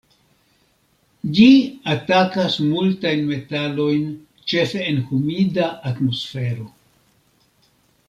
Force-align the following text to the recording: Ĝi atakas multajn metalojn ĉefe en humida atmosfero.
Ĝi 1.39 1.45
atakas 1.95 2.57
multajn 2.71 3.23
metalojn 3.33 4.03
ĉefe 4.55 4.85
en 4.93 5.01
humida 5.13 5.69
atmosfero. 5.93 6.71